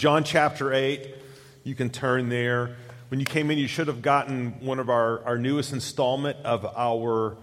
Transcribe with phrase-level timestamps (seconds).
[0.00, 1.14] John chapter 8,
[1.62, 2.74] you can turn there.
[3.08, 6.64] When you came in, you should have gotten one of our, our newest installment of
[6.64, 7.36] our,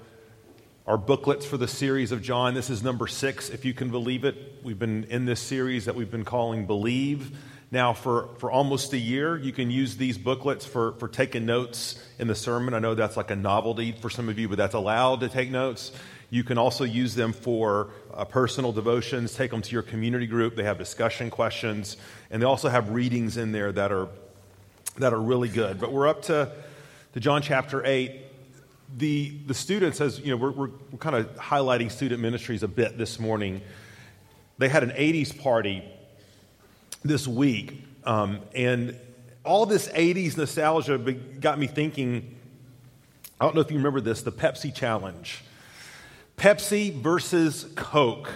[0.87, 2.55] our booklets for the series of John.
[2.55, 4.55] This is number six, if you can believe it.
[4.63, 7.37] We've been in this series that we've been calling Believe.
[7.69, 12.03] Now, for, for almost a year, you can use these booklets for, for taking notes
[12.17, 12.73] in the sermon.
[12.73, 15.51] I know that's like a novelty for some of you, but that's allowed to take
[15.51, 15.91] notes.
[16.29, 20.55] You can also use them for uh, personal devotions, take them to your community group.
[20.55, 21.95] They have discussion questions,
[22.29, 24.09] and they also have readings in there that are,
[24.97, 25.79] that are really good.
[25.79, 26.51] But we're up to,
[27.13, 28.23] to John chapter 8.
[28.97, 32.67] The, the students, as you know, we're, we're, we're kind of highlighting student ministries a
[32.67, 33.61] bit this morning.
[34.57, 35.83] They had an 80s party
[37.03, 38.99] this week, um, and
[39.45, 42.35] all this 80s nostalgia got me thinking.
[43.39, 45.41] I don't know if you remember this the Pepsi Challenge.
[46.37, 48.29] Pepsi versus Coke.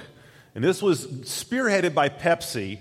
[0.55, 2.79] And this was spearheaded by Pepsi.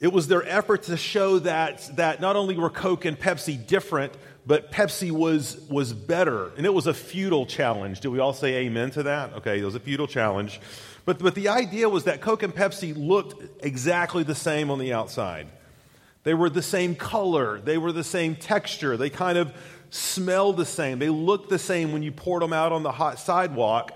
[0.00, 4.12] It was their effort to show that, that not only were Coke and Pepsi different,
[4.46, 6.50] but Pepsi was, was better.
[6.58, 8.00] And it was a futile challenge.
[8.00, 9.32] Do we all say amen to that?
[9.34, 10.60] Okay, it was a futile challenge.
[11.06, 14.92] But, but the idea was that Coke and Pepsi looked exactly the same on the
[14.92, 15.48] outside.
[16.22, 19.54] They were the same color, they were the same texture, they kind of
[19.94, 20.98] smell the same.
[20.98, 23.92] They look the same when you poured them out on the hot sidewalk.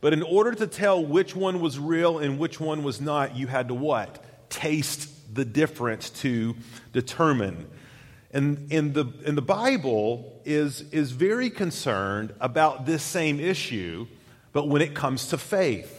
[0.00, 3.48] But in order to tell which one was real and which one was not, you
[3.48, 4.24] had to what?
[4.48, 6.54] Taste the difference to
[6.92, 7.68] determine.
[8.30, 14.06] And, and, the, and the Bible is, is very concerned about this same issue,
[14.52, 15.96] but when it comes to faith.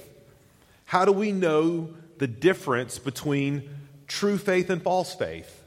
[0.85, 3.69] How do we know the difference between
[4.07, 5.61] true faith and false faith?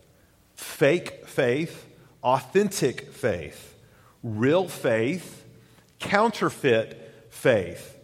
[0.55, 1.87] Fake faith,
[2.23, 3.73] authentic faith
[4.25, 5.45] real faith,
[6.01, 7.97] counterfeit faith.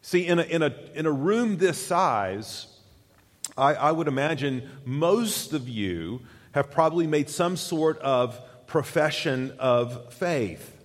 [0.00, 2.68] See, in a, in a, in a room this size,
[3.58, 6.20] I, I would imagine most of you
[6.52, 10.76] have probably made some sort of profession of faith.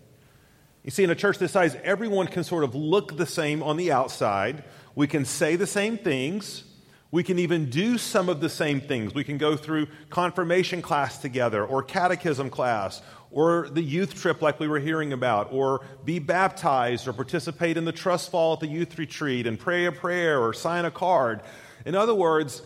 [0.83, 3.77] You see, in a church this size, everyone can sort of look the same on
[3.77, 4.63] the outside.
[4.95, 6.63] We can say the same things.
[7.11, 9.13] We can even do some of the same things.
[9.13, 13.01] We can go through confirmation class together, or catechism class,
[13.33, 17.83] or the youth trip like we were hearing about, or be baptized, or participate in
[17.83, 21.41] the trust fall at the youth retreat and pray a prayer or sign a card.
[21.85, 22.61] In other words,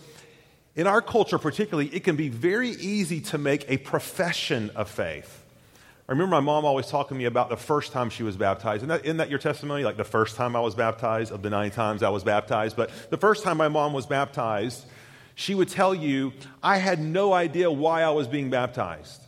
[0.76, 5.44] in our culture particularly, it can be very easy to make a profession of faith.
[6.08, 8.78] I remember my mom always talking to me about the first time she was baptized.
[8.78, 9.84] Isn't that, isn't that your testimony?
[9.84, 12.78] Like the first time I was baptized, of the nine times I was baptized.
[12.78, 14.86] But the first time my mom was baptized,
[15.36, 16.32] she would tell you,
[16.64, 19.22] I had no idea why I was being baptized.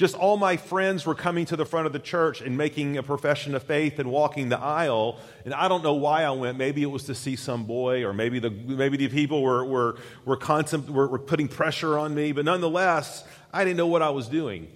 [0.00, 3.02] Just all my friends were coming to the front of the church and making a
[3.02, 5.18] profession of faith and walking the aisle.
[5.44, 6.56] And I don't know why I went.
[6.56, 9.98] Maybe it was to see some boy, or maybe the, maybe the people were, were,
[10.24, 12.32] were, constant, were, were putting pressure on me.
[12.32, 14.68] But nonetheless, I didn't know what I was doing.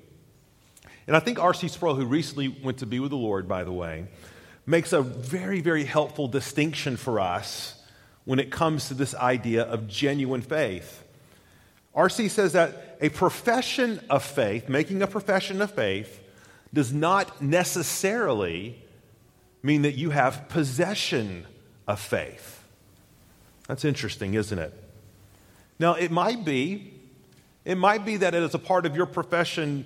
[1.07, 1.69] And I think R.C.
[1.69, 4.09] Sproul, who recently went to be with the Lord, by the way,
[4.67, 7.83] makes a very, very helpful distinction for us
[8.27, 11.04] when it comes to this idea of genuine faith.
[11.95, 12.29] R.C.
[12.29, 16.21] says that a profession of faith, making a profession of faith,
[16.73, 18.83] does not necessarily
[19.63, 21.47] mean that you have possession
[21.87, 22.65] of faith.
[23.69, 24.73] That's interesting, isn't it?
[25.79, 26.95] Now, it might be,
[27.65, 29.85] it might be that as a part of your profession,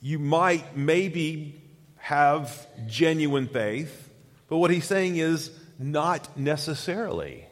[0.00, 1.60] you might maybe
[1.96, 4.08] have genuine faith,
[4.48, 7.47] but what he's saying is not necessarily.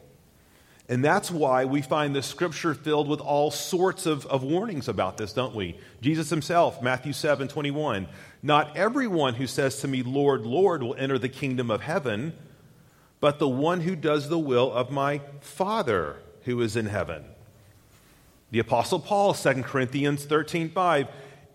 [0.89, 5.17] And that's why we find the scripture filled with all sorts of, of warnings about
[5.17, 5.77] this, don't we?
[6.01, 8.07] Jesus himself, Matthew 7 21.
[8.41, 12.33] Not everyone who says to me, Lord, Lord, will enter the kingdom of heaven,
[13.19, 17.25] but the one who does the will of my Father who is in heaven.
[18.51, 21.07] The Apostle Paul, 2 Corinthians 13 5.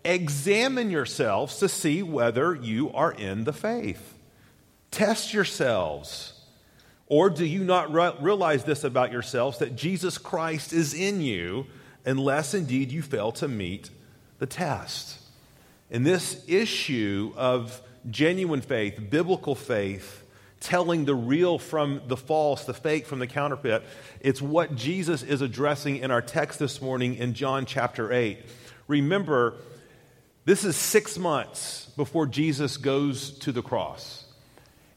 [0.05, 4.19] Examine yourselves to see whether you are in the faith.
[4.91, 6.32] Test yourselves.
[7.13, 11.67] Or do you not re- realize this about yourselves that Jesus Christ is in you,
[12.07, 13.91] unless indeed you fail to meet
[14.39, 15.19] the test?
[15.91, 17.79] And this issue of
[18.09, 20.23] genuine faith, biblical faith,
[20.59, 23.83] telling the real from the false, the fake from the counterfeit,
[24.19, 28.39] it's what Jesus is addressing in our text this morning in John chapter 8.
[28.87, 29.53] Remember,
[30.45, 34.22] this is six months before Jesus goes to the cross.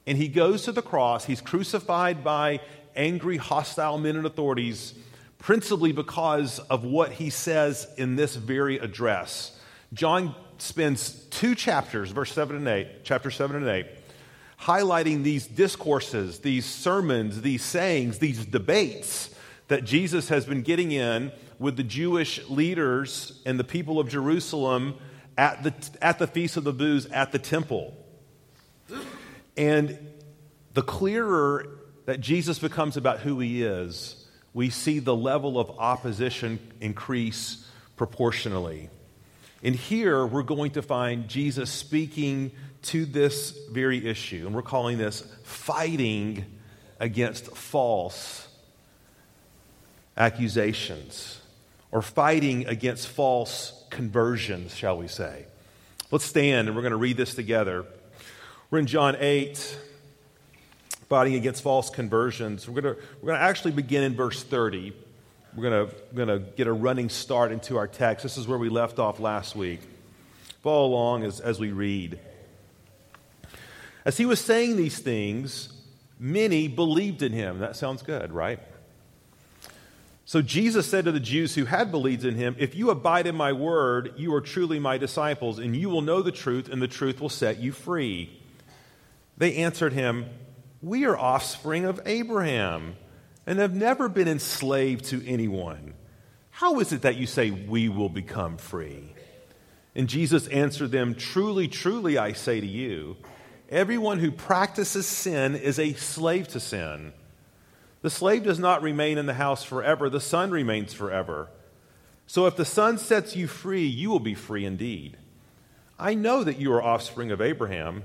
[0.07, 1.25] And he goes to the cross.
[1.25, 2.61] He's crucified by
[2.95, 4.95] angry, hostile men and authorities,
[5.39, 9.59] principally because of what he says in this very address.
[9.93, 13.87] John spends two chapters, verse 7 and 8, chapter 7 and 8,
[14.63, 19.35] highlighting these discourses, these sermons, these sayings, these debates
[19.69, 24.97] that Jesus has been getting in with the Jewish leaders and the people of Jerusalem
[25.37, 27.95] at the, at the Feast of the Booths at the temple.
[29.57, 29.99] And
[30.75, 36.59] the clearer that Jesus becomes about who he is, we see the level of opposition
[36.81, 37.67] increase
[37.97, 38.91] proportionally.
[39.63, 44.97] And here we're going to find Jesus speaking to this very issue, and we're calling
[44.97, 46.45] this fighting
[47.01, 48.47] against false
[50.17, 51.41] accusations
[51.91, 55.47] or fighting against false conversions, shall we say.
[56.11, 57.87] Let's stand and we're going to read this together.
[58.69, 59.79] We're in John 8,
[61.09, 62.69] fighting against false conversions.
[62.69, 64.93] We're going we're to actually begin in verse 30.
[65.55, 68.25] We're going to, we're going to get a running start into our text.
[68.25, 69.83] This is where we left off last week.
[70.65, 72.19] Follow along as, as we read.
[74.05, 75.73] As he was saying these things,
[76.19, 77.61] many believed in him.
[77.61, 78.59] That sounds good, right?
[80.25, 83.37] So Jesus said to the Jews who had believed in him, If you abide in
[83.37, 86.89] my word, you are truly my disciples, and you will know the truth, and the
[86.89, 88.41] truth will set you free.
[89.37, 90.27] They answered him,
[90.83, 92.97] We are offspring of Abraham,
[93.47, 95.95] and have never been enslaved to anyone.
[96.51, 99.13] How is it that you say we will become free?
[99.95, 103.17] And Jesus answered them, Truly, truly, I say to you,
[103.69, 107.13] everyone who practices sin is a slave to sin.
[108.03, 111.49] The slave does not remain in the house forever, the son remains forever.
[112.27, 115.17] So if the son sets you free, you will be free indeed.
[115.99, 118.05] I know that you are offspring of Abraham,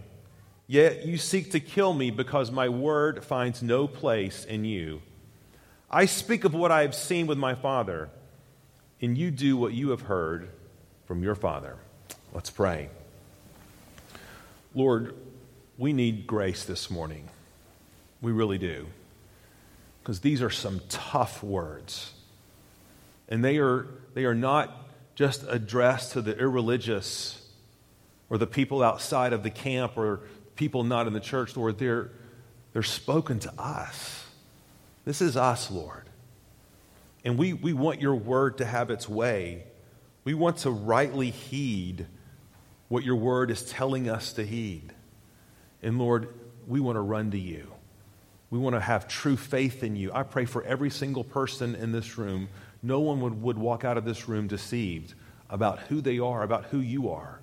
[0.67, 5.01] yet you seek to kill me because my word finds no place in you.
[5.89, 8.09] I speak of what I have seen with my father,
[9.01, 10.49] and you do what you have heard
[11.05, 11.77] from your father.
[12.33, 12.89] Let's pray.
[14.73, 15.15] Lord,
[15.77, 17.27] we need grace this morning.
[18.21, 18.87] We really do
[20.01, 22.13] because these are some tough words.
[23.29, 27.47] And they are, they are not just addressed to the irreligious
[28.29, 30.21] or the people outside of the camp or
[30.61, 31.79] people not in the church, Lord.
[31.79, 32.11] They're,
[32.71, 34.27] they're spoken to us.
[35.05, 36.07] This is us, Lord.
[37.25, 39.63] And we, we want your word to have its way.
[40.23, 42.05] We want to rightly heed
[42.89, 44.93] what your word is telling us to heed.
[45.81, 46.31] And Lord,
[46.67, 47.71] we want to run to you.
[48.51, 50.11] We want to have true faith in you.
[50.13, 52.49] I pray for every single person in this room.
[52.83, 55.15] No one would, would walk out of this room deceived
[55.49, 57.39] about who they are, about who you are,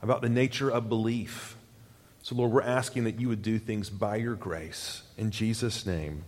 [0.00, 1.56] about the nature of belief.
[2.26, 5.02] So, Lord, we're asking that you would do things by your grace.
[5.16, 6.24] In Jesus' name,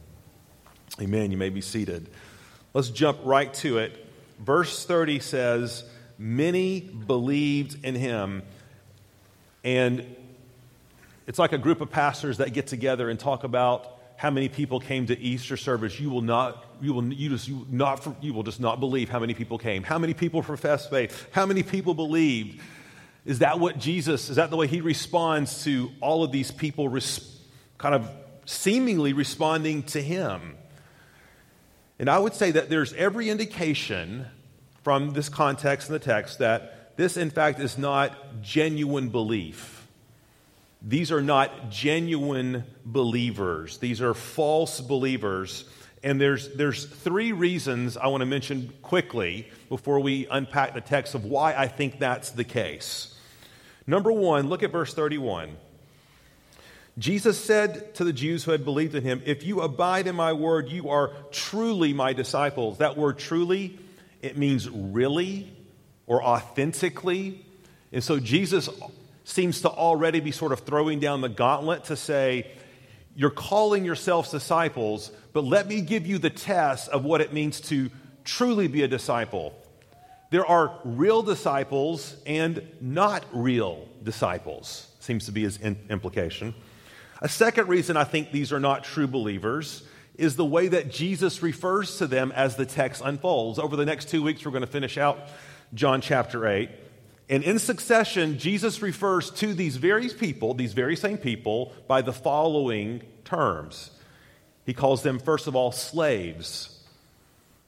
[1.00, 1.32] amen.
[1.32, 2.08] You may be seated.
[2.72, 4.06] Let's jump right to it.
[4.38, 5.82] Verse 30 says,
[6.16, 8.44] Many believed in him.
[9.64, 10.14] And
[11.26, 14.78] it's like a group of pastors that get together and talk about how many people
[14.78, 18.44] came to Easter service, you will not, you will, you just, you not, you will
[18.44, 19.82] just not believe how many people came.
[19.82, 21.26] How many people professed faith?
[21.32, 22.60] How many people believed?
[23.28, 26.88] Is that what Jesus, is that the way he responds to all of these people
[26.88, 27.38] res,
[27.76, 28.10] kind of
[28.46, 30.56] seemingly responding to him?
[31.98, 34.24] And I would say that there's every indication
[34.82, 39.86] from this context in the text that this, in fact, is not genuine belief.
[40.80, 43.76] These are not genuine believers.
[43.76, 45.66] These are false believers.
[46.02, 51.14] And there's, there's three reasons I want to mention quickly before we unpack the text
[51.14, 53.16] of why I think that's the case.
[53.88, 55.56] Number one, look at verse 31.
[56.98, 60.34] Jesus said to the Jews who had believed in him, If you abide in my
[60.34, 62.78] word, you are truly my disciples.
[62.78, 63.78] That word truly,
[64.20, 65.50] it means really
[66.06, 67.46] or authentically.
[67.90, 68.68] And so Jesus
[69.24, 72.46] seems to already be sort of throwing down the gauntlet to say,
[73.16, 77.62] You're calling yourselves disciples, but let me give you the test of what it means
[77.62, 77.90] to
[78.22, 79.54] truly be a disciple.
[80.30, 86.54] There are real disciples and not real disciples, seems to be his implication.
[87.22, 89.82] A second reason I think these are not true believers
[90.16, 93.58] is the way that Jesus refers to them as the text unfolds.
[93.58, 95.18] Over the next two weeks, we're going to finish out
[95.72, 96.68] John chapter 8.
[97.30, 102.12] And in succession, Jesus refers to these very people, these very same people, by the
[102.12, 103.90] following terms.
[104.66, 106.77] He calls them, first of all, slaves.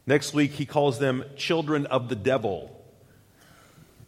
[0.07, 2.77] Next week, he calls them children of the devil.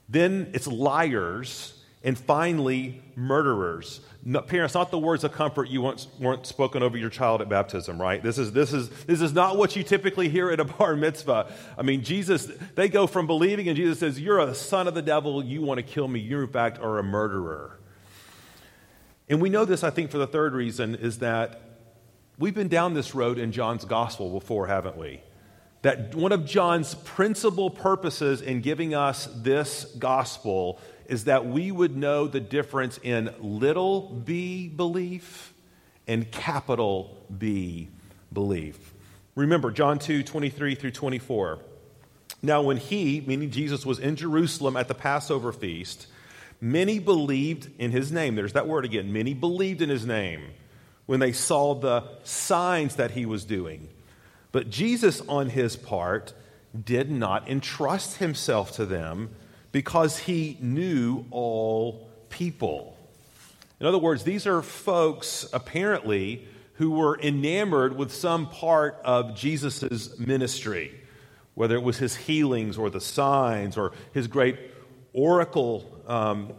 [0.08, 1.78] Then it's liars.
[2.04, 4.00] And finally, murderers.
[4.24, 7.48] No, parents, not the words of comfort you once weren't spoken over your child at
[7.48, 8.20] baptism, right?
[8.20, 11.52] This is, this, is, this is not what you typically hear at a bar mitzvah.
[11.78, 15.02] I mean, Jesus, they go from believing, and Jesus says, You're a son of the
[15.02, 17.78] devil, you want to kill me, you, in fact, are a murderer.
[19.28, 21.60] And we know this, I think, for the third reason is that
[22.36, 25.20] we've been down this road in John's gospel before, haven't we?
[25.82, 31.96] That one of John's principal purposes in giving us this gospel is that we would
[31.96, 35.52] know the difference in little b belief
[36.06, 37.88] and capital B
[38.32, 38.94] belief.
[39.34, 41.58] Remember John 2 23 through 24.
[42.42, 46.08] Now, when he, meaning Jesus, was in Jerusalem at the Passover feast,
[46.60, 48.34] many believed in his name.
[48.34, 49.12] There's that word again.
[49.12, 50.42] Many believed in his name
[51.06, 53.88] when they saw the signs that he was doing.
[54.52, 56.34] But Jesus, on his part,
[56.84, 59.30] did not entrust himself to them
[59.72, 62.96] because he knew all people.
[63.80, 70.18] In other words, these are folks apparently who were enamored with some part of Jesus'
[70.18, 70.92] ministry,
[71.54, 74.58] whether it was his healings or the signs or his great
[75.12, 76.52] oracle um,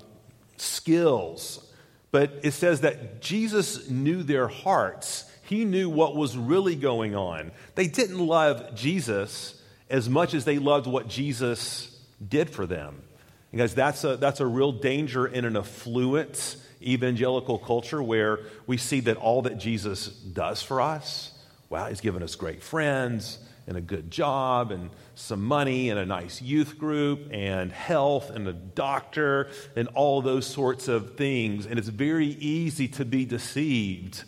[0.58, 1.72] skills.
[2.12, 5.26] But it says that Jesus knew their hearts.
[5.44, 7.52] He knew what was really going on.
[7.76, 13.04] They didn't love Jesus as much as they loved what Jesus did for them.
[13.52, 18.78] And guys, that's a, that's a real danger in an affluent evangelical culture where we
[18.78, 21.32] see that all that Jesus does for us,
[21.70, 26.06] wow, he's given us great friends and a good job and some money and a
[26.06, 31.66] nice youth group and health and a doctor and all those sorts of things.
[31.66, 34.24] And it's very easy to be deceived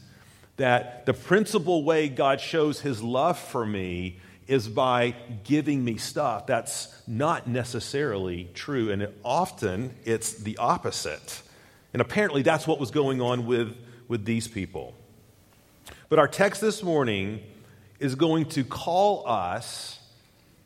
[0.57, 6.47] that the principal way God shows his love for me is by giving me stuff.
[6.47, 11.41] That's not necessarily true, and it, often it's the opposite.
[11.93, 13.75] And apparently, that's what was going on with,
[14.07, 14.93] with these people.
[16.09, 17.41] But our text this morning
[17.99, 19.99] is going to call us,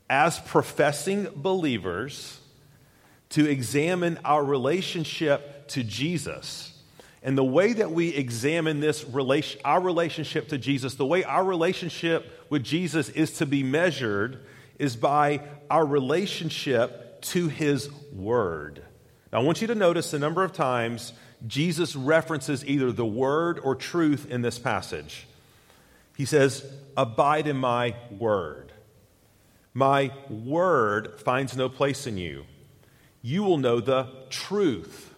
[0.10, 2.40] as professing believers,
[3.30, 6.79] to examine our relationship to Jesus
[7.22, 11.44] and the way that we examine this relation, our relationship to Jesus, the way our
[11.44, 14.46] relationship with Jesus is to be measured
[14.78, 18.82] is by our relationship to his word.
[19.34, 21.12] Now, I want you to notice the number of times
[21.46, 25.28] Jesus references either the word or truth in this passage.
[26.16, 28.72] He says, Abide in my word.
[29.74, 32.46] My word finds no place in you.
[33.22, 35.09] You will know the truth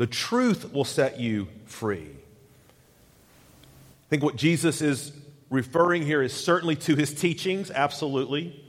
[0.00, 2.08] the truth will set you free.
[2.08, 5.12] I think what Jesus is
[5.50, 8.64] referring here is certainly to his teachings, absolutely.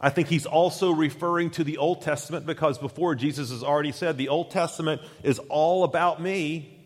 [0.00, 4.16] I think he's also referring to the Old Testament because before Jesus has already said
[4.16, 6.78] the Old Testament is all about me.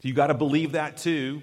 [0.00, 1.42] You got to believe that too.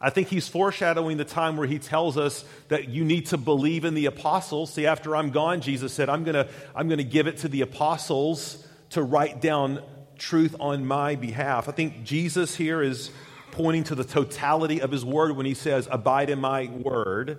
[0.00, 3.84] I think he's foreshadowing the time where he tells us that you need to believe
[3.84, 4.72] in the apostles.
[4.72, 7.48] See, after I'm gone, Jesus said, I'm going to I'm going to give it to
[7.48, 9.80] the apostles to write down
[10.20, 11.68] truth on my behalf.
[11.68, 13.10] I think Jesus here is
[13.50, 17.38] pointing to the totality of his word when he says, Abide in my word.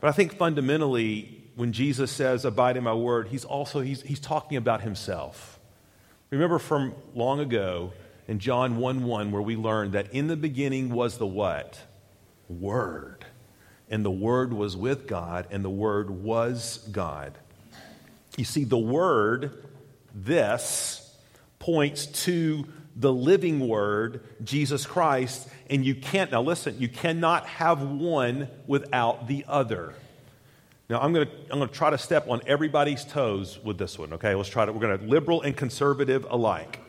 [0.00, 4.20] But I think fundamentally, when Jesus says, Abide in my word, he's also he's, he's
[4.20, 5.60] talking about himself.
[6.30, 7.92] Remember from long ago
[8.26, 11.80] in John 1 1, where we learned that in the beginning was the what?
[12.48, 13.24] Word.
[13.90, 17.38] And the Word was with God, and the Word was God.
[18.36, 19.64] You see, the Word,
[20.14, 21.07] this,
[21.68, 22.64] points to
[22.96, 29.28] the living word, Jesus Christ, and you can't, now listen, you cannot have one without
[29.28, 29.92] the other.
[30.88, 33.98] Now, I'm going to I'm going to try to step on everybody's toes with this
[33.98, 34.34] one, okay?
[34.34, 36.80] Let's try to, we're going to liberal and conservative alike.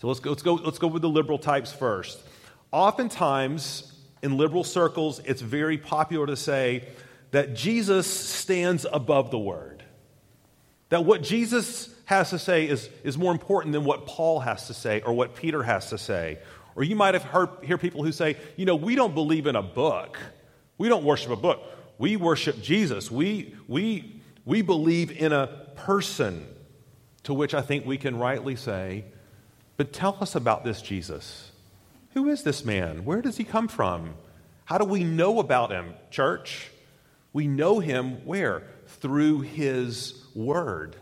[0.00, 2.22] So let's go, let's go, let's go with the liberal types first.
[2.70, 3.92] Oftentimes,
[4.22, 6.86] in liberal circles, it's very popular to say
[7.32, 9.82] that Jesus stands above the word.
[10.90, 14.74] That what Jesus has to say is, is more important than what Paul has to
[14.74, 16.38] say or what Peter has to say.
[16.76, 19.56] Or you might have heard hear people who say, you know, we don't believe in
[19.56, 20.18] a book.
[20.76, 21.62] We don't worship a book.
[21.98, 23.10] We worship Jesus.
[23.10, 25.46] We, we, we believe in a
[25.76, 26.46] person.
[27.24, 29.06] To which I think we can rightly say,
[29.78, 31.52] but tell us about this Jesus.
[32.12, 33.06] Who is this man?
[33.06, 34.14] Where does he come from?
[34.66, 36.70] How do we know about him, church?
[37.32, 38.62] We know him where?
[38.86, 40.96] Through his word.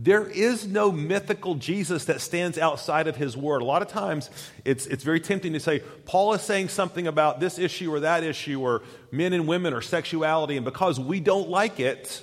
[0.00, 3.62] There is no mythical Jesus that stands outside of his word.
[3.62, 4.30] A lot of times
[4.64, 8.22] it's, it's very tempting to say, Paul is saying something about this issue or that
[8.22, 12.22] issue or men and women or sexuality, and because we don't like it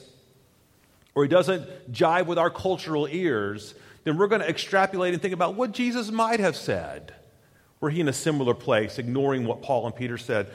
[1.15, 5.33] or it doesn't jive with our cultural ears, then we're going to extrapolate and think
[5.33, 7.13] about what Jesus might have said.
[7.81, 10.49] Were he in a similar place, ignoring what Paul and Peter said?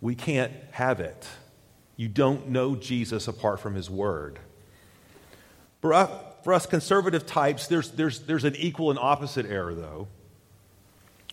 [0.00, 1.24] We can't have it.
[1.96, 4.40] You don't know Jesus apart from his word
[6.42, 10.08] for us conservative types, there's, there's, there's an equal and opposite error, though.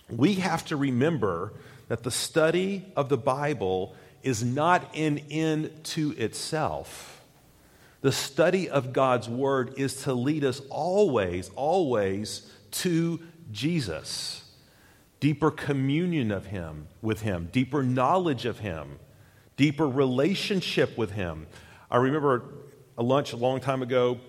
[0.09, 1.53] We have to remember
[1.87, 7.21] that the study of the Bible is not an end to itself.
[8.01, 13.19] The study of God's Word is to lead us always, always to
[13.51, 14.43] Jesus.
[15.19, 18.99] Deeper communion of Him, with Him, deeper knowledge of Him,
[19.57, 21.47] deeper relationship with Him.
[21.89, 22.43] I remember
[22.97, 24.19] a lunch a long time ago,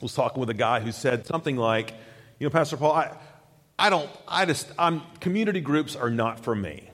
[0.00, 1.94] was talking with a guy who said something like,
[2.38, 3.16] You know, Pastor Paul, I,
[3.78, 6.90] I don't, I just, I'm, community groups are not for me.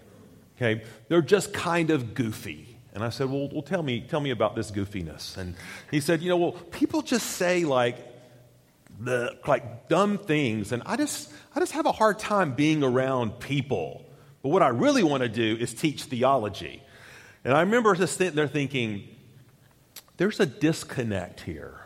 [0.57, 0.85] Okay?
[1.09, 2.75] They're just kind of goofy.
[2.95, 5.37] And I said, well, well, tell me, tell me about this goofiness.
[5.37, 5.57] And
[5.91, 7.97] he said, you know, well, people just say like
[9.01, 13.41] the like dumb things, and I just, I just have a hard time being around
[13.41, 14.05] people.
[14.43, 16.83] But what I really want to do is teach theology.
[17.45, 19.09] And I remember just sitting there thinking,
[20.17, 21.84] there's a disconnect here.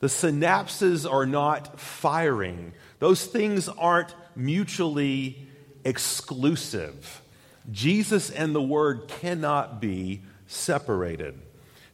[0.00, 2.72] The synapses are not firing.
[2.98, 5.48] Those things aren't mutually
[5.84, 7.22] exclusive.
[7.70, 11.40] Jesus and the Word cannot be separated.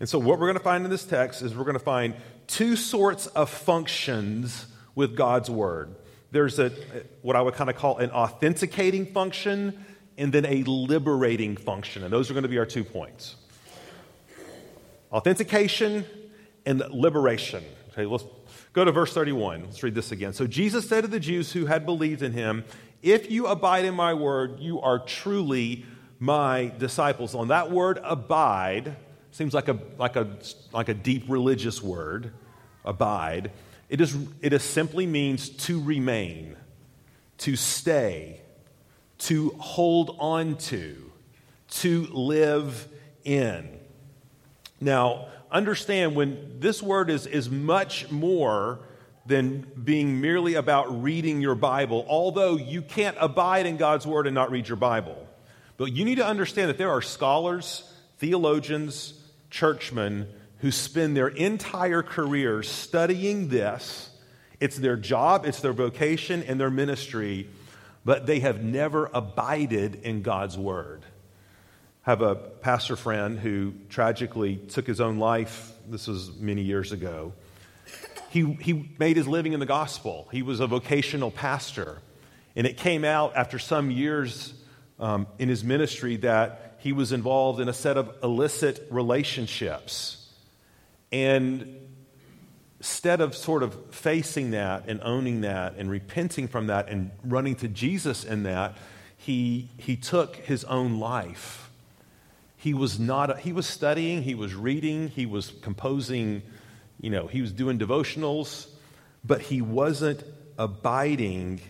[0.00, 2.14] And so, what we're going to find in this text is we're going to find
[2.46, 5.94] two sorts of functions with God's Word.
[6.32, 6.70] There's a,
[7.20, 9.84] what I would kind of call an authenticating function
[10.18, 12.02] and then a liberating function.
[12.02, 13.36] And those are going to be our two points
[15.12, 16.06] authentication
[16.64, 17.62] and liberation.
[17.92, 18.24] Okay, let's
[18.72, 19.64] go to verse 31.
[19.64, 20.32] Let's read this again.
[20.32, 22.64] So Jesus said to the Jews who had believed in him,
[23.02, 25.84] If you abide in my word, you are truly
[26.18, 27.34] my disciples.
[27.34, 28.96] On that word abide
[29.30, 30.38] seems like a, like a,
[30.72, 32.32] like a deep religious word,
[32.82, 33.50] abide.
[33.90, 36.56] It, is, it is simply means to remain,
[37.38, 38.40] to stay,
[39.18, 41.12] to hold on to,
[41.68, 42.88] to live
[43.24, 43.68] in.
[44.80, 48.80] Now, understand when this word is, is much more
[49.26, 54.34] than being merely about reading your Bible, although you can't abide in God's word and
[54.34, 55.28] not read your Bible.
[55.76, 59.14] But you need to understand that there are scholars, theologians,
[59.50, 60.26] churchmen
[60.58, 64.10] who spend their entire careers studying this.
[64.60, 67.48] It's their job, it's their vocation, and their ministry,
[68.04, 71.04] but they have never abided in God's word
[72.02, 75.72] have a pastor friend who tragically took his own life.
[75.88, 77.32] This was many years ago.
[78.30, 80.28] He, he made his living in the gospel.
[80.32, 81.98] He was a vocational pastor.
[82.56, 84.52] And it came out after some years
[84.98, 90.28] um, in his ministry that he was involved in a set of illicit relationships.
[91.12, 91.78] And
[92.78, 97.54] instead of sort of facing that and owning that and repenting from that and running
[97.56, 98.76] to Jesus in that,
[99.16, 101.61] he, he took his own life
[102.62, 106.42] he was not, he was studying, he was reading, he was composing,
[107.00, 108.68] you know, he was doing devotionals,
[109.24, 110.22] but he wasn't
[110.56, 111.60] abiding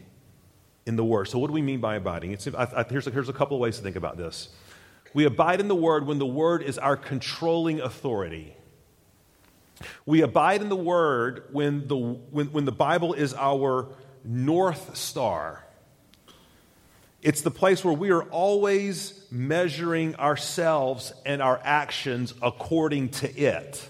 [0.84, 1.28] in the Word.
[1.28, 2.32] So, what do we mean by abiding?
[2.32, 4.50] It's, I, I, here's, a, here's a couple of ways to think about this.
[5.14, 8.54] We abide in the Word when the Word is our controlling authority.
[10.04, 13.88] We abide in the Word when the, when, when the Bible is our
[14.24, 15.64] North Star.
[17.22, 23.88] It's the place where we are always measuring ourselves and our actions according to it,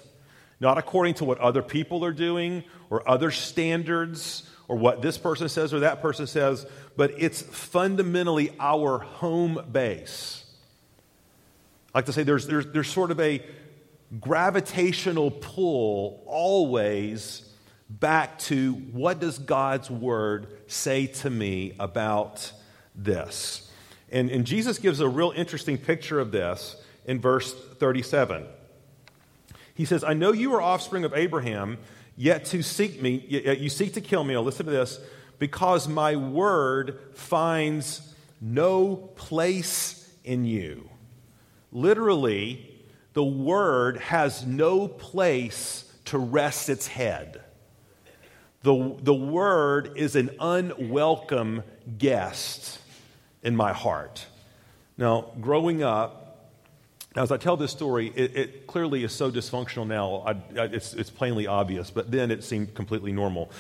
[0.61, 5.49] not according to what other people are doing or other standards or what this person
[5.49, 10.45] says or that person says, but it's fundamentally our home base.
[11.95, 13.43] I like to say there's, there's, there's sort of a
[14.21, 17.49] gravitational pull always
[17.89, 22.53] back to what does God's word say to me about
[22.95, 23.71] this.
[24.11, 26.77] And, and Jesus gives a real interesting picture of this
[27.07, 28.47] in verse 37.
[29.75, 31.79] He says, I know you are offspring of Abraham,
[32.17, 34.35] yet to seek me, yet you seek to kill me.
[34.35, 35.01] Now listen to this.
[35.39, 40.89] Because my word finds no place in you.
[41.73, 42.69] Literally,
[43.15, 47.43] the word has no place to rest its head.
[48.63, 51.65] The, the word is an unwelcome
[51.99, 52.79] guest
[53.43, 54.27] in my heart.
[54.97, 56.23] Now, growing up,
[57.15, 60.23] as I tell this story, it, it clearly is so dysfunctional now.
[60.27, 63.51] I, I, it's, it's, plainly obvious, but then it seemed completely normal.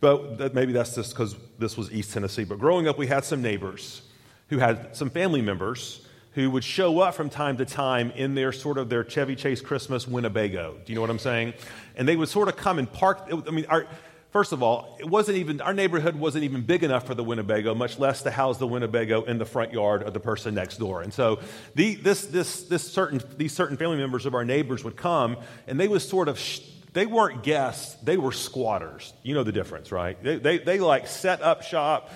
[0.00, 2.44] But that, maybe that's just because this was East Tennessee.
[2.44, 4.02] But growing up, we had some neighbors
[4.48, 8.52] who had some family members who would show up from time to time in their
[8.52, 10.76] sort of their Chevy Chase Christmas Winnebago.
[10.84, 11.52] Do you know what I'm saying?
[11.96, 13.28] And they would sort of come and park.
[13.30, 13.86] I mean, our,
[14.32, 17.74] First of all, it wasn't even, our neighborhood wasn't even big enough for the Winnebago,
[17.74, 21.02] much less to house the Winnebago in the front yard of the person next door.
[21.02, 21.38] And so
[21.74, 25.78] the, this, this, this certain, these certain family members of our neighbors would come, and
[25.78, 26.60] they was sort of, sh-
[26.94, 29.12] they weren't guests, they were squatters.
[29.22, 30.20] You know the difference, right?
[30.22, 32.10] They, they, they like set up shop,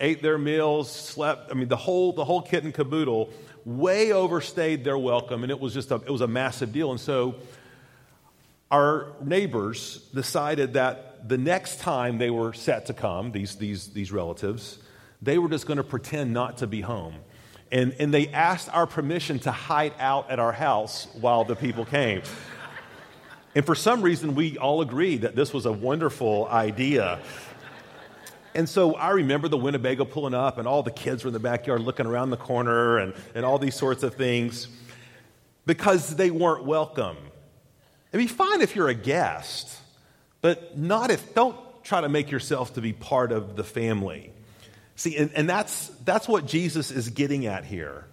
[0.00, 1.52] ate their meals, slept.
[1.52, 3.30] I mean, the whole, the whole kit and caboodle
[3.64, 6.90] way overstayed their welcome, and it was just a, it was a massive deal.
[6.90, 7.36] And so
[8.72, 10.72] our neighbors decided
[11.26, 14.78] the next time they were set to come, these, these, these relatives,
[15.22, 17.14] they were just going to pretend not to be home.
[17.72, 21.84] And, and they asked our permission to hide out at our house while the people
[21.84, 22.22] came.
[23.54, 27.20] And for some reason, we all agreed that this was a wonderful idea.
[28.54, 31.40] And so I remember the Winnebago pulling up, and all the kids were in the
[31.40, 34.68] backyard looking around the corner and, and all these sorts of things
[35.66, 37.16] because they weren't welcome.
[38.12, 39.79] It'd be fine if you're a guest,
[40.40, 44.32] but not if, don't try to make yourself to be part of the family.
[44.96, 48.04] See, and, and that's, that's what Jesus is getting at here.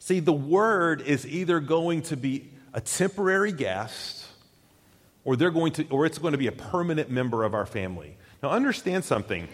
[0.00, 4.26] See, the word is either going to be a temporary guest
[5.24, 8.16] or they're going to or it's going to be a permanent member of our family.
[8.42, 9.48] Now understand something.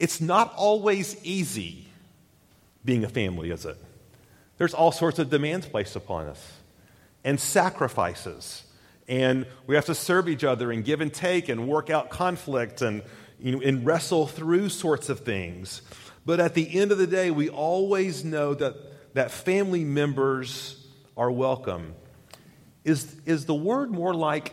[0.00, 1.86] It's not always easy
[2.84, 3.76] being a family, is it?
[4.58, 6.52] There's all sorts of demands placed upon us
[7.22, 8.64] and sacrifices.
[9.08, 12.82] And we have to serve each other and give and take and work out conflict
[12.82, 13.02] and
[13.38, 15.82] you know, and wrestle through sorts of things.
[16.24, 20.86] But at the end of the day, we always know that, that family members
[21.16, 21.94] are welcome.
[22.84, 24.52] Is, is the word more like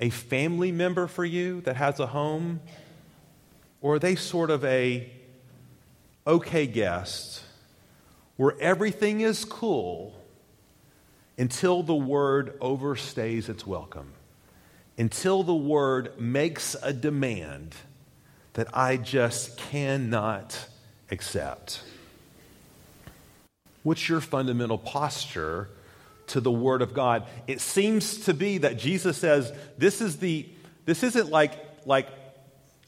[0.00, 2.60] a family member for you that has a home?
[3.80, 5.10] Or are they sort of a
[6.26, 7.42] okay guest
[8.36, 10.17] where everything is cool
[11.38, 14.12] until the word overstays its welcome?
[14.98, 17.74] Until the word makes a demand
[18.54, 20.66] that I just cannot
[21.10, 21.80] accept.
[23.84, 25.68] What's your fundamental posture
[26.28, 27.26] to the Word of God?
[27.46, 30.46] It seems to be that Jesus says this is the
[30.84, 31.52] this isn't like
[31.86, 32.08] like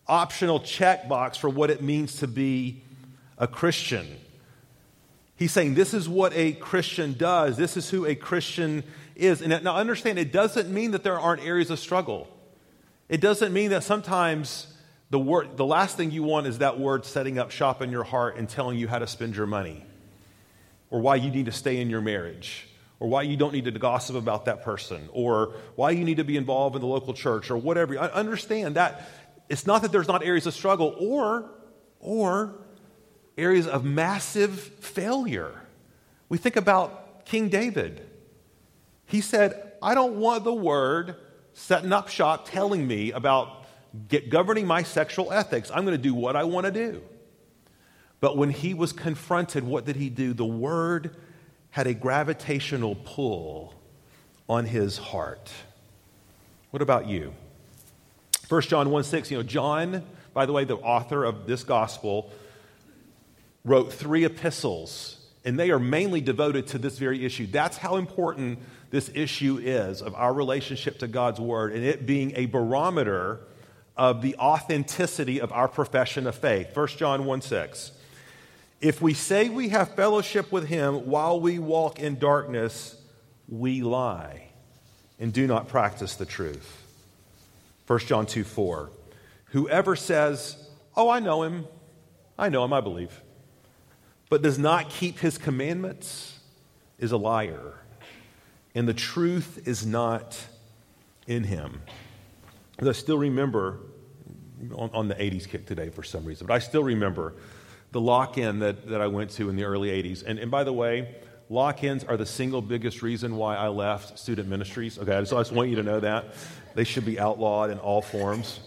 [0.06, 2.82] optional checkbox for what it means to be
[3.38, 4.06] a Christian.
[5.40, 7.56] He's saying this is what a Christian does.
[7.56, 8.84] This is who a Christian
[9.16, 9.40] is.
[9.40, 12.28] And now understand, it doesn't mean that there aren't areas of struggle.
[13.08, 14.66] It doesn't mean that sometimes
[15.08, 18.04] the, word, the last thing you want is that word setting up shop in your
[18.04, 19.82] heart and telling you how to spend your money,
[20.90, 22.68] or why you need to stay in your marriage,
[23.00, 26.24] or why you don't need to gossip about that person, or why you need to
[26.24, 27.98] be involved in the local church, or whatever.
[27.98, 29.08] I understand that
[29.48, 31.50] it's not that there's not areas of struggle, or,
[31.98, 32.60] or
[33.40, 35.54] areas of massive failure.
[36.28, 38.06] We think about King David.
[39.06, 41.16] He said, I don't want the word
[41.52, 43.64] setting up shop telling me about
[44.08, 45.70] get, governing my sexual ethics.
[45.74, 47.02] I'm going to do what I want to do.
[48.20, 50.32] But when he was confronted, what did he do?
[50.32, 51.16] The word
[51.70, 53.74] had a gravitational pull
[54.48, 55.50] on his heart.
[56.70, 57.32] What about you?
[58.48, 62.30] 1 John 1 6, you know, John, by the way, the author of this gospel,
[63.64, 67.46] wrote three epistles, and they are mainly devoted to this very issue.
[67.46, 68.58] That's how important
[68.90, 73.40] this issue is of our relationship to God's word and it being a barometer
[73.96, 76.74] of the authenticity of our profession of faith.
[76.74, 77.92] 1 John 1 6.
[78.80, 82.96] If we say we have fellowship with him while we walk in darkness,
[83.48, 84.48] we lie
[85.18, 86.82] and do not practice the truth.
[87.86, 88.90] 1 John 2 4.
[89.46, 90.56] Whoever says,
[90.96, 91.66] Oh, I know him,
[92.38, 93.20] I know him, I believe,
[94.30, 96.38] but does not keep his commandments
[96.98, 97.74] is a liar,
[98.74, 100.38] and the truth is not
[101.26, 101.82] in him.
[102.80, 103.80] I still remember
[104.74, 107.34] on, on the 80s kick today for some reason, but I still remember
[107.92, 110.24] the lock in that, that I went to in the early 80s.
[110.24, 111.16] And, and by the way,
[111.48, 114.98] lock ins are the single biggest reason why I left student ministries.
[114.98, 116.26] Okay, so I just want you to know that.
[116.74, 118.60] They should be outlawed in all forms.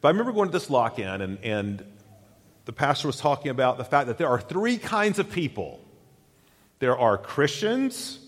[0.00, 1.84] But I remember going to this lock in, and, and
[2.68, 5.80] the pastor was talking about the fact that there are three kinds of people
[6.80, 8.18] there are Christians,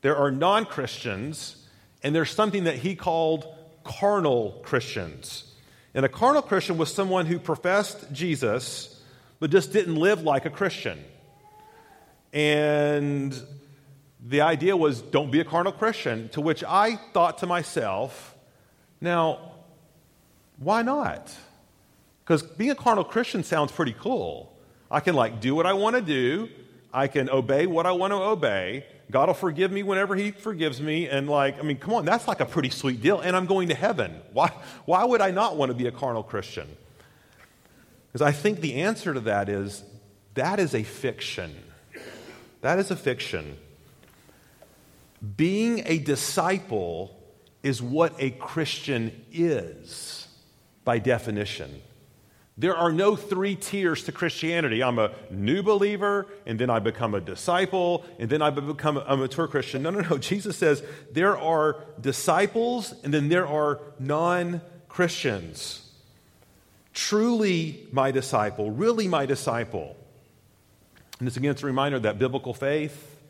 [0.00, 1.64] there are non Christians,
[2.02, 3.46] and there's something that he called
[3.84, 5.44] carnal Christians.
[5.94, 9.00] And a carnal Christian was someone who professed Jesus,
[9.38, 10.98] but just didn't live like a Christian.
[12.32, 13.32] And
[14.20, 18.34] the idea was don't be a carnal Christian, to which I thought to myself,
[19.00, 19.52] now,
[20.58, 21.32] why not?
[22.24, 24.56] Because being a carnal Christian sounds pretty cool.
[24.90, 26.48] I can like do what I want to do,
[26.92, 30.80] I can obey what I want to obey, God will forgive me whenever He forgives
[30.80, 31.06] me.
[31.06, 33.20] And, like, I mean, come on, that's like a pretty sweet deal.
[33.20, 34.20] And I'm going to heaven.
[34.32, 34.50] Why,
[34.86, 36.66] why would I not want to be a carnal Christian?
[38.08, 39.84] Because I think the answer to that is
[40.34, 41.54] that is a fiction.
[42.62, 43.58] That is a fiction.
[45.36, 47.14] Being a disciple
[47.62, 50.26] is what a Christian is
[50.84, 51.82] by definition.
[52.62, 54.84] There are no three tiers to Christianity.
[54.84, 59.16] I'm a new believer, and then I become a disciple, and then I become a
[59.16, 59.82] mature Christian.
[59.82, 60.16] No, no, no.
[60.32, 65.90] Jesus says there are disciples, and then there are non Christians.
[66.94, 69.96] Truly my disciple, really my disciple.
[71.18, 73.20] And it's again, it's a reminder that biblical faith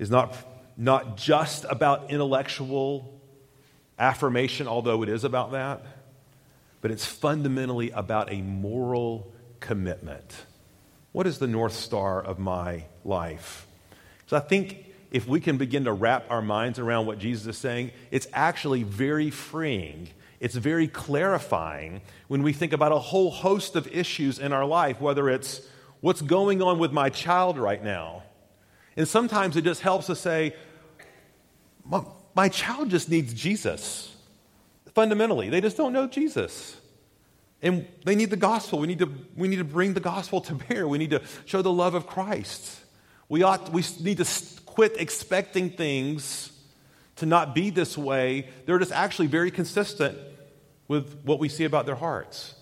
[0.00, 0.36] is not,
[0.76, 3.20] not just about intellectual
[3.96, 5.86] affirmation, although it is about that
[6.82, 10.44] but it's fundamentally about a moral commitment.
[11.12, 13.66] What is the North Star of my life?
[14.26, 17.56] So I think if we can begin to wrap our minds around what Jesus is
[17.56, 20.08] saying, it's actually very freeing.
[20.40, 25.00] It's very clarifying when we think about a whole host of issues in our life,
[25.00, 25.60] whether it's
[26.00, 28.24] what's going on with my child right now.
[28.96, 30.56] And sometimes it just helps us say,
[32.34, 34.11] my child just needs Jesus
[34.94, 35.48] fundamentally.
[35.48, 36.76] They just don't know Jesus.
[37.62, 38.80] And they need the gospel.
[38.80, 40.88] We need to, we need to bring the gospel to bear.
[40.88, 42.80] We need to show the love of Christ.
[43.28, 44.26] We, ought, we need to
[44.66, 46.52] quit expecting things
[47.16, 48.48] to not be this way.
[48.66, 50.18] They're just actually very consistent
[50.88, 52.54] with what we see about their hearts.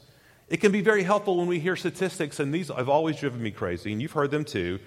[0.49, 3.53] It can be very helpful when we hear statistics, and these have always driven me
[3.53, 4.81] crazy, and you've heard them too.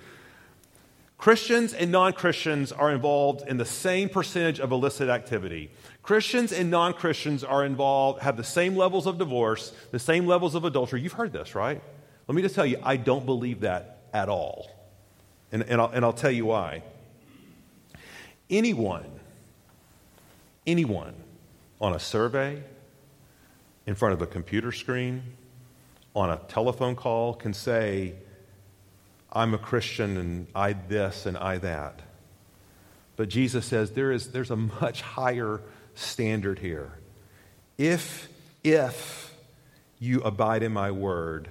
[1.24, 5.72] Christians and non Christians are involved in the same percentage of illicit activity.
[6.02, 10.54] Christians and non Christians are involved, have the same levels of divorce, the same levels
[10.54, 11.00] of adultery.
[11.00, 11.82] You've heard this, right?
[12.28, 14.70] Let me just tell you, I don't believe that at all.
[15.54, 16.84] And, and, I'll, and I'll tell you why.
[18.50, 19.10] Anyone,
[20.68, 21.16] anyone
[21.80, 22.62] on a survey,
[23.88, 25.24] in front of a computer screen,
[26.14, 28.16] on a telephone call can say,
[29.34, 32.02] I'm a Christian and I this and I that.
[33.16, 35.60] But Jesus says there is, there's a much higher
[35.96, 36.94] standard here.
[37.78, 38.30] If,
[38.64, 39.36] if
[40.00, 41.50] you abide in my word,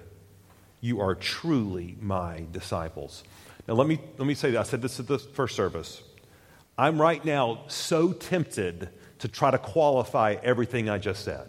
[0.80, 3.24] you are truly my disciples.
[3.66, 4.60] Now, let me, let me say that.
[4.60, 6.02] I said this at the first service.
[6.78, 11.48] I'm right now so tempted to try to qualify everything I just said.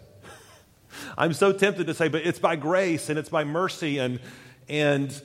[1.18, 4.20] I'm so tempted to say, but it's by grace and it's by mercy and,
[4.68, 5.20] and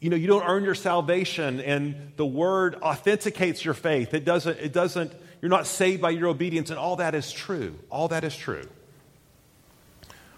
[0.00, 4.14] you know, you don't earn your salvation and the word authenticates your faith.
[4.14, 7.78] It doesn't, it doesn't, you're not saved by your obedience, and all that is true.
[7.90, 8.66] All that is true.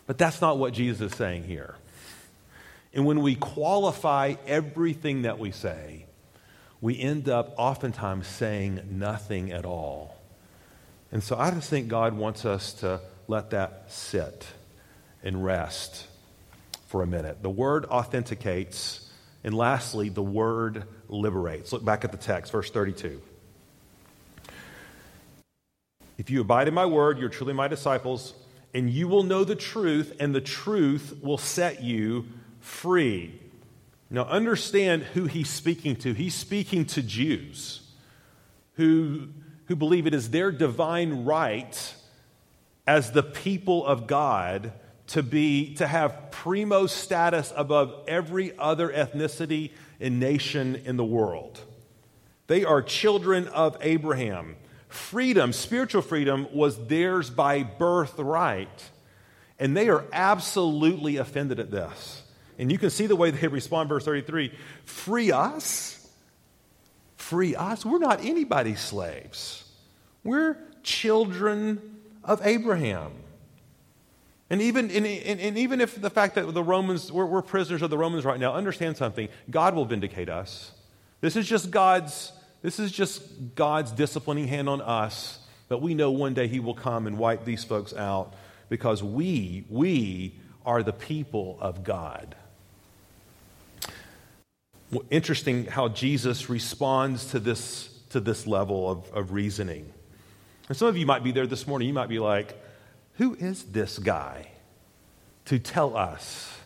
[0.07, 1.75] But that's not what Jesus is saying here.
[2.95, 6.07] And when we qualify everything that we say,
[6.81, 10.17] we end up oftentimes saying nothing at all.
[11.11, 14.47] And so I just think God wants us to let that sit
[15.23, 16.07] and rest
[16.87, 17.43] for a minute.
[17.43, 19.08] The word authenticates,
[19.45, 21.73] and lastly, the word liberates.
[21.73, 23.21] Look back at the text, verse 32.
[26.17, 28.35] If you abide in my word, you're truly my disciples,
[28.75, 32.27] and you will know the truth, and the truth will set you
[32.61, 33.41] free.
[34.11, 36.15] Now, understand who he's speaking to.
[36.15, 37.83] He's speaking to Jews
[38.79, 39.29] who,
[39.67, 41.95] who believe it is their divine right
[42.87, 44.73] as the people of God
[45.09, 51.61] to be to have primo status above every other ethnicity and nation in the world.
[52.47, 54.57] They are children of Abraham
[54.89, 58.91] freedom, spiritual freedom, was theirs by birthright.
[59.59, 62.23] And they are absolutely offended at this.
[62.59, 64.53] And you can see the way they respond, verse 33
[64.85, 65.95] Free us?
[67.17, 67.85] Free us?
[67.85, 69.65] We're not anybody's slaves.
[70.25, 73.13] We're children of Abraham.
[74.51, 77.91] And even, and, and even if the fact that the Romans, we're, we're prisoners of
[77.91, 79.29] the Romans right now, understand something.
[79.51, 80.73] God will vindicate us.
[81.21, 82.33] This is just God's
[82.63, 86.75] this is just God's disciplining hand on us, but we know one day He will
[86.75, 88.35] come and wipe these folks out
[88.69, 90.35] because we, we
[90.67, 92.35] are the people of God.
[95.11, 99.93] Interesting how Jesus responds to this, to this level of, of reasoning.
[100.69, 102.61] And some of you might be there this morning, you might be like,
[103.19, 104.49] who is this guy
[105.45, 106.57] to tell us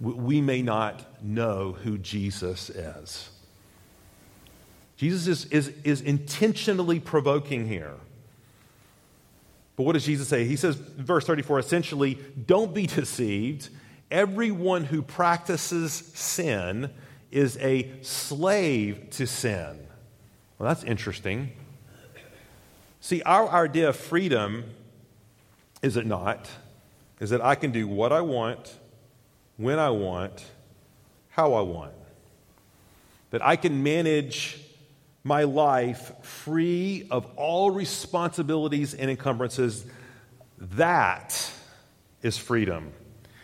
[0.00, 3.30] we may not know who Jesus is?
[4.96, 7.94] Jesus is, is, is intentionally provoking here.
[9.76, 10.44] But what does Jesus say?
[10.44, 13.70] He says, verse 34, essentially, don't be deceived.
[14.10, 16.90] Everyone who practices sin
[17.30, 19.86] is a slave to sin.
[20.58, 21.52] Well, that's interesting.
[23.00, 24.64] See, our idea of freedom,
[25.82, 26.48] is it not,
[27.20, 28.78] is that I can do what I want,
[29.56, 30.44] when I want,
[31.30, 31.92] how I want.
[33.30, 34.60] That I can manage
[35.22, 39.84] my life free of all responsibilities and encumbrances.
[40.58, 41.52] That
[42.22, 42.92] is freedom.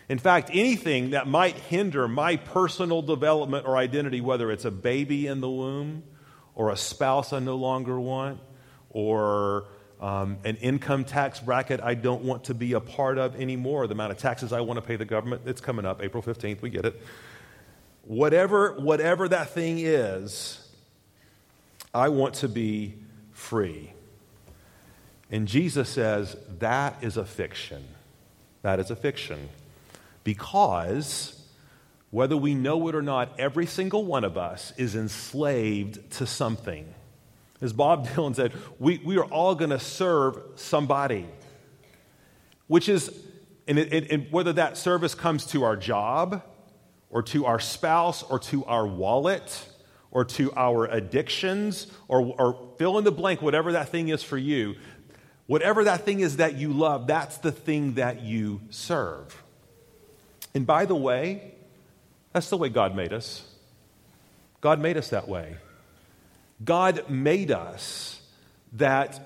[0.09, 5.27] In fact, anything that might hinder my personal development or identity, whether it's a baby
[5.27, 6.05] in the womb,
[6.55, 8.41] or a spouse I no longer want,
[8.91, 9.67] or
[10.01, 13.93] um, an income tax bracket I don't want to be a part of anymore, the
[13.93, 16.71] amount of taxes I want to pay the government, it's coming up April 15th, we
[16.71, 17.01] get it.
[18.05, 20.67] Whatever, whatever that thing is,
[21.95, 22.95] I want to be
[23.33, 23.93] free.
[25.31, 27.85] And Jesus says that is a fiction.
[28.63, 29.49] That is a fiction.
[30.23, 31.43] Because
[32.11, 36.87] whether we know it or not, every single one of us is enslaved to something.
[37.61, 41.27] As Bob Dylan said, we, we are all going to serve somebody,
[42.67, 43.11] which is,
[43.67, 46.43] and, and whether that service comes to our job,
[47.11, 49.67] or to our spouse, or to our wallet,
[50.11, 54.39] or to our addictions, or, or fill in the blank, whatever that thing is for
[54.39, 54.75] you,
[55.47, 59.43] whatever that thing is that you love, that's the thing that you serve.
[60.55, 61.55] And by the way,
[62.33, 63.47] that's the way God made us.
[64.61, 65.57] God made us that way.
[66.65, 68.21] God made us
[68.73, 69.21] that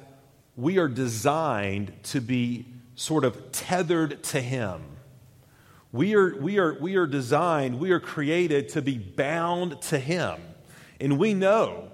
[0.56, 4.82] we are designed to be sort of tethered to Him.
[5.92, 10.40] We are, we, are, we are designed, we are created to be bound to Him.
[11.00, 11.90] And we know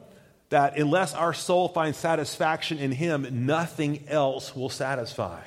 [0.49, 5.43] that unless our soul finds satisfaction in Him, nothing else will satisfy.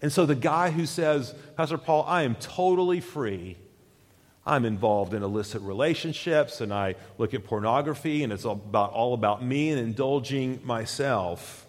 [0.00, 3.56] And so the guy who says, Pastor Paul, I am totally free
[4.48, 9.14] I'm involved in illicit relationships and I look at pornography and it's all about, all
[9.14, 11.66] about me and indulging myself.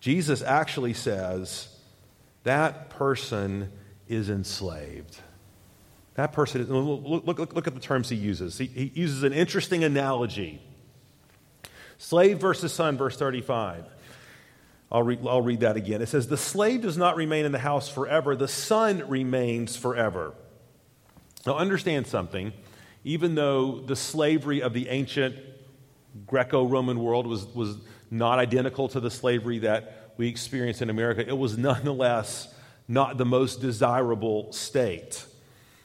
[0.00, 1.68] Jesus actually says
[2.44, 3.70] that person
[4.08, 5.18] is enslaved.
[6.14, 8.56] That person, is, look, look, look at the terms he uses.
[8.58, 10.60] He, he uses an interesting analogy.
[11.98, 13.84] Slave versus son, verse 35.
[14.90, 16.00] I'll read, I'll read that again.
[16.00, 20.32] It says, The slave does not remain in the house forever, the son remains forever.
[21.46, 22.52] Now, understand something.
[23.04, 25.36] Even though the slavery of the ancient
[26.26, 27.78] Greco Roman world was, was
[28.10, 32.52] not identical to the slavery that we experience in America, it was nonetheless
[32.88, 35.24] not the most desirable state,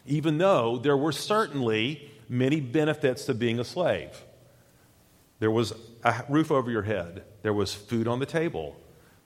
[0.06, 4.24] even though there were certainly many benefits to being a slave.
[5.40, 8.76] There was a roof over your head, there was food on the table,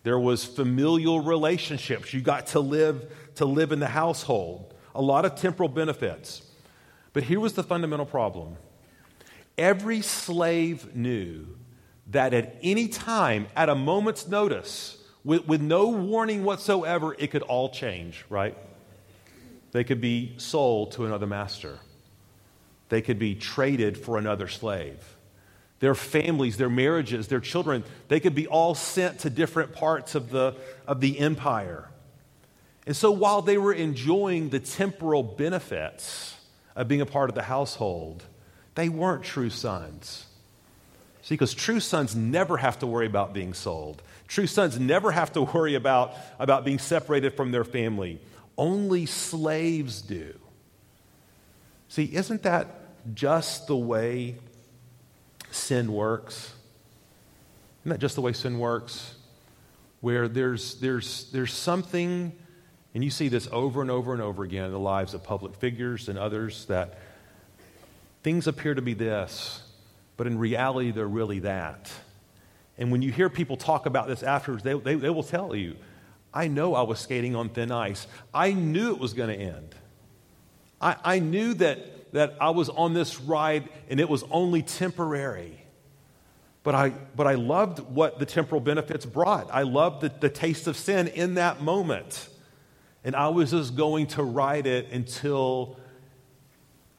[0.04, 2.14] there was familial relationships.
[2.14, 6.42] You got to live to live in the household a lot of temporal benefits.
[7.14, 8.58] But here was the fundamental problem
[9.58, 11.48] every slave knew
[12.08, 17.42] that at any time, at a moment's notice, with, with no warning whatsoever, it could
[17.42, 18.56] all change, right?
[19.72, 21.80] They could be sold to another master.
[22.90, 25.16] They could be traded for another slave.
[25.80, 30.30] Their families, their marriages, their children, they could be all sent to different parts of
[30.30, 30.56] the,
[30.88, 31.90] of the empire.
[32.86, 36.36] And so while they were enjoying the temporal benefits
[36.76, 38.24] of being a part of the household,
[38.76, 40.26] they weren't true sons.
[41.24, 44.04] See, because true sons never have to worry about being sold.
[44.28, 48.20] True sons never have to worry about, about being separated from their family.
[48.58, 50.36] Only slaves do.
[51.88, 52.68] See, isn't that
[53.16, 54.36] just the way
[55.50, 56.54] sin works?
[57.82, 59.16] Isn't that just the way sin works?
[60.02, 62.34] Where there's, there's, there's something
[62.96, 65.54] and you see this over and over and over again in the lives of public
[65.56, 66.98] figures and others that
[68.24, 69.62] things appear to be this,
[70.16, 71.92] but in reality, they're really that.
[72.78, 75.76] And when you hear people talk about this afterwards, they, they, they will tell you,
[76.34, 78.08] I know I was skating on thin ice.
[78.34, 79.76] I knew it was going to end.
[80.80, 85.66] I, I knew that, that I was on this ride and it was only temporary.
[86.64, 89.50] But I, but I loved what the temporal benefits brought.
[89.54, 92.30] I loved the, the taste of sin in that moment.
[93.06, 95.78] And I was just going to ride it until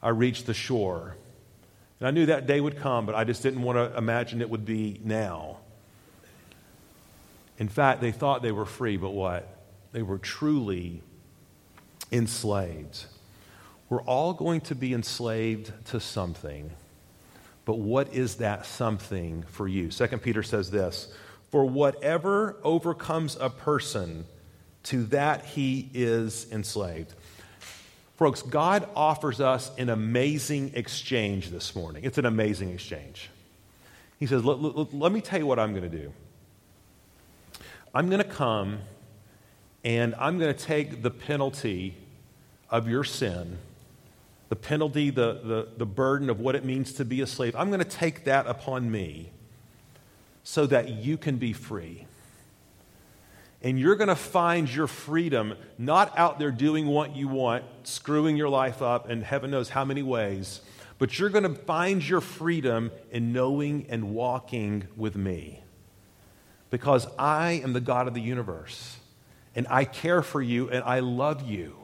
[0.01, 1.17] I reached the shore.
[1.99, 4.49] And I knew that day would come, but I just didn't want to imagine it
[4.49, 5.57] would be now.
[7.59, 9.53] In fact, they thought they were free, but what?
[9.91, 11.01] They were truly
[12.11, 13.05] enslaved.
[13.89, 16.71] We're all going to be enslaved to something.
[17.65, 19.91] But what is that something for you?
[19.91, 21.13] Second Peter says this
[21.51, 24.25] For whatever overcomes a person,
[24.87, 27.13] to that he is enslaved.
[28.15, 32.03] Folks, God offers us an amazing exchange this morning.
[32.03, 33.29] It's an amazing exchange.
[34.19, 36.11] He says, Let, let, let me tell you what I'm going to do.
[37.93, 38.79] I'm going to come
[39.83, 41.95] and I'm going to take the penalty
[42.69, 43.57] of your sin,
[44.49, 47.55] the penalty, the, the, the burden of what it means to be a slave.
[47.55, 49.31] I'm going to take that upon me
[50.43, 52.05] so that you can be free.
[53.61, 58.37] And you're going to find your freedom not out there doing what you want, screwing
[58.37, 60.61] your life up in heaven knows how many ways,
[60.99, 65.63] but you're going to find your freedom in knowing and walking with me.
[66.69, 68.97] Because I am the God of the universe,
[69.55, 71.75] and I care for you, and I love you.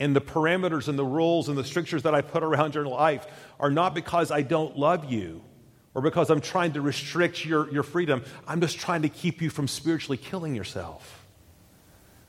[0.00, 3.26] And the parameters and the rules and the strictures that I put around your life
[3.60, 5.42] are not because I don't love you
[5.94, 8.24] or because I'm trying to restrict your, your freedom.
[8.46, 11.24] I'm just trying to keep you from spiritually killing yourself.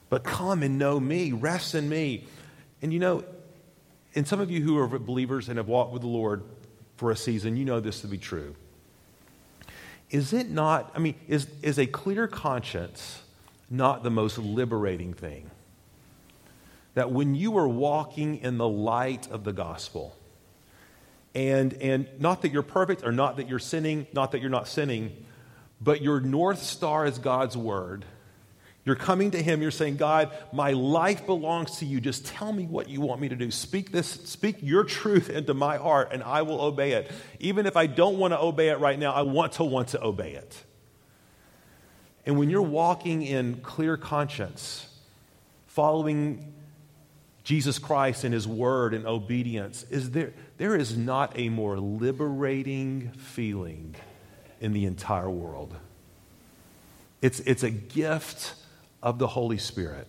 [0.10, 2.26] But come and know me, rest in me.
[2.82, 3.24] And you know,
[4.14, 6.44] and some of you who are believers and have walked with the Lord
[6.96, 8.56] for a season, you know this to be true.
[10.12, 13.22] Is it not, I mean, is, is a clear conscience
[13.70, 15.50] not the most liberating thing?
[16.94, 20.16] That when you are walking in the light of the gospel,
[21.36, 24.68] and, and not that you're perfect or not that you're sinning, not that you're not
[24.68, 25.26] sinning,
[25.82, 28.06] but your North Star is God's Word.
[28.86, 32.00] You're coming to Him, you're saying, God, my life belongs to you.
[32.00, 33.52] Just tell me what you want me to do.
[33.52, 37.12] Speak this, speak your truth into my heart, and I will obey it.
[37.40, 40.04] Even if I don't want to obey it right now, I want to want to
[40.04, 40.64] obey it.
[42.26, 44.88] And when you're walking in clear conscience,
[45.68, 46.54] following
[47.46, 53.12] Jesus Christ and His Word and obedience, is there, there is not a more liberating
[53.12, 53.96] feeling
[54.60, 55.76] in the entire world.
[57.22, 58.56] It's, it's a gift
[59.02, 60.08] of the Holy Spirit.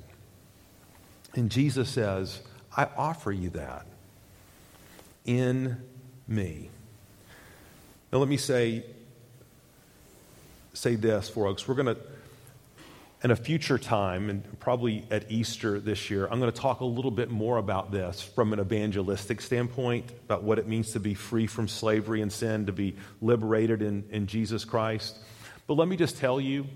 [1.35, 2.41] And Jesus says,
[2.75, 3.87] I offer you that
[5.27, 5.77] in
[6.27, 6.71] me.
[8.11, 8.83] Now, let me say,
[10.73, 11.69] say this, for folks.
[11.69, 12.01] We're going to
[13.25, 16.85] in a future time, and probably at Easter this year, I'm going to talk a
[16.85, 21.15] little bit more about this from an evangelistic standpoint, about what it means to be
[21.15, 25.19] free from slavery and sin, to be liberated in, in Jesus Christ.
[25.67, 26.67] But let me just tell you,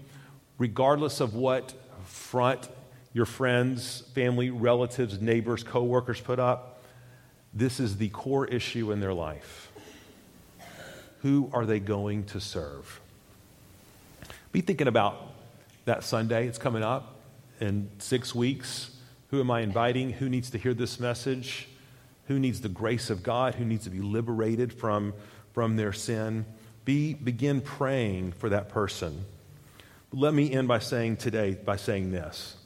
[0.58, 1.74] regardless of what
[2.06, 2.68] front
[3.12, 6.82] your friends, family, relatives, neighbors, coworkers put up,
[7.52, 9.70] this is the core issue in their life.
[11.22, 13.00] Who are they going to serve?
[14.52, 15.29] Be thinking about
[15.84, 16.46] that Sunday.
[16.46, 17.16] It's coming up
[17.60, 18.96] in six weeks.
[19.28, 20.10] Who am I inviting?
[20.10, 21.68] Who needs to hear this message?
[22.26, 23.54] Who needs the grace of God?
[23.56, 25.14] Who needs to be liberated from,
[25.52, 26.46] from their sin?
[26.84, 29.24] Be, begin praying for that person.
[30.12, 32.56] Let me end by saying today, by saying this.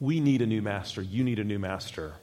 [0.00, 1.00] We need a new master.
[1.00, 2.14] You need a new master.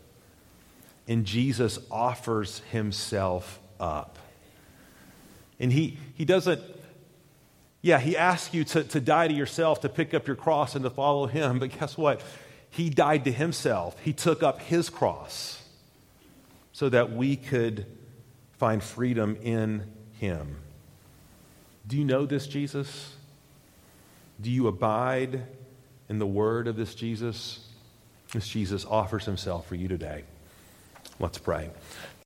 [1.07, 4.17] And Jesus offers himself up.
[5.59, 6.61] And he, he doesn't
[7.81, 10.83] yeah, he asks you to, to die to yourself, to pick up your cross and
[10.83, 11.59] to follow him.
[11.59, 12.21] But guess what?
[12.69, 13.97] He died to himself.
[14.01, 15.63] He took up his cross
[16.73, 17.85] so that we could
[18.57, 20.57] find freedom in him.
[21.87, 23.15] Do you know this Jesus?
[24.39, 25.43] Do you abide
[26.09, 27.65] in the word of this Jesus?
[28.33, 30.23] This Jesus offers himself for you today.
[31.19, 31.71] Let's pray.